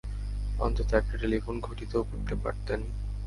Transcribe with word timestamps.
অন্তত 0.59 0.89
একটি 0.93 1.15
টেলিফোন 1.17 1.55
খুঁটি 1.61 1.85
তো 1.91 1.97
করতে 2.03 2.35
পারতেন। 2.35 2.79